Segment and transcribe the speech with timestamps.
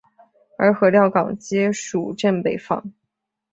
[0.57, 2.91] 而禾寮港街属镇北坊。